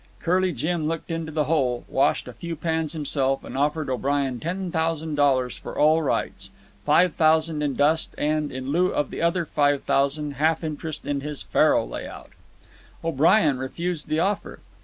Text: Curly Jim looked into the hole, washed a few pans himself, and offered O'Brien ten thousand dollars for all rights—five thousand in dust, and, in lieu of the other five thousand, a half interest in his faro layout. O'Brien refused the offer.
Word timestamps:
Curly 0.19 0.51
Jim 0.51 0.87
looked 0.87 1.11
into 1.11 1.31
the 1.31 1.43
hole, 1.43 1.85
washed 1.87 2.27
a 2.27 2.33
few 2.33 2.55
pans 2.55 2.93
himself, 2.93 3.43
and 3.43 3.55
offered 3.55 3.87
O'Brien 3.87 4.39
ten 4.39 4.71
thousand 4.71 5.13
dollars 5.13 5.59
for 5.59 5.77
all 5.77 6.01
rights—five 6.01 7.13
thousand 7.13 7.61
in 7.61 7.75
dust, 7.75 8.15
and, 8.17 8.51
in 8.51 8.71
lieu 8.71 8.87
of 8.87 9.11
the 9.11 9.21
other 9.21 9.45
five 9.45 9.83
thousand, 9.83 10.31
a 10.31 10.35
half 10.37 10.63
interest 10.63 11.05
in 11.05 11.21
his 11.21 11.43
faro 11.43 11.85
layout. 11.85 12.31
O'Brien 13.03 13.59
refused 13.59 14.07
the 14.07 14.19
offer. 14.19 14.59